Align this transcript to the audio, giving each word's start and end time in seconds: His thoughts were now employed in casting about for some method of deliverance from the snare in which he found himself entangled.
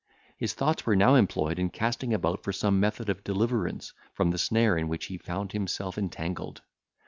His 0.35 0.55
thoughts 0.55 0.83
were 0.83 0.95
now 0.95 1.13
employed 1.13 1.59
in 1.59 1.69
casting 1.69 2.11
about 2.11 2.43
for 2.43 2.51
some 2.51 2.79
method 2.79 3.07
of 3.07 3.23
deliverance 3.23 3.93
from 4.15 4.31
the 4.31 4.39
snare 4.39 4.75
in 4.75 4.87
which 4.87 5.05
he 5.05 5.19
found 5.19 5.51
himself 5.51 5.95
entangled. 5.95 6.63